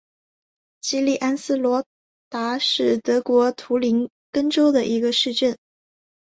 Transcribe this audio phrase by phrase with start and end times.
[0.79, 1.85] 基利安斯罗
[2.27, 5.55] 达是德国图林根州的一个市镇。